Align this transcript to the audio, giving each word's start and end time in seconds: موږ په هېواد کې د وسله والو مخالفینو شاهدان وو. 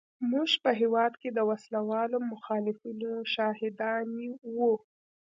موږ 0.31 0.49
په 0.63 0.71
هېواد 0.79 1.13
کې 1.21 1.29
د 1.33 1.39
وسله 1.49 1.79
والو 1.89 2.17
مخالفینو 2.31 3.11
شاهدان 3.33 4.07
وو. 4.55 4.73